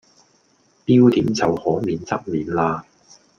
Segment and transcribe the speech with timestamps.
[0.87, 2.83] 標點就可免則免喇